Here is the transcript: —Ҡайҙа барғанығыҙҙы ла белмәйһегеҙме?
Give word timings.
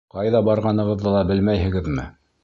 —Ҡайҙа 0.13 0.39
барғанығыҙҙы 0.45 1.13
ла 1.15 1.19
белмәйһегеҙме? 1.33 2.07